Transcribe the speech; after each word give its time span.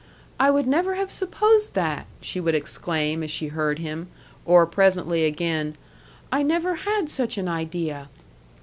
"I 0.39 0.49
would 0.49 0.65
never 0.65 0.95
have 0.95 1.11
supposed 1.11 1.75
that!" 1.75 2.07
she 2.21 2.39
would 2.39 2.55
exclaim 2.55 3.21
as 3.21 3.29
she 3.29 3.49
heard 3.49 3.77
him; 3.77 4.07
or, 4.45 4.65
presently 4.65 5.25
again, 5.25 5.75
"I 6.31 6.41
never 6.41 6.73
had 6.73 7.07
such 7.07 7.37
an 7.37 7.47
idea!" 7.47 8.09